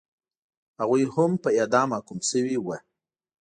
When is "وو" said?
2.59-2.75